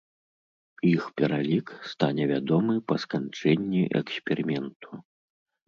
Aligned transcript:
Іх 0.91 1.03
пералік 1.21 1.67
стане 1.91 2.23
вядомы 2.33 2.75
па 2.89 2.95
сканчэнні 3.05 3.85
эксперыменту. 4.03 5.03